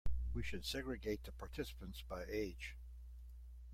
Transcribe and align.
We 0.33 0.41
should 0.41 0.65
segregate 0.65 1.25
the 1.25 1.31
participants 1.31 2.01
by 2.01 2.25
age. 2.27 2.75